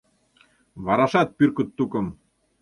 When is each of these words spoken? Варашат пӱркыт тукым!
Варашат 0.85 1.29
пӱркыт 1.37 1.69
тукым! 1.77 2.07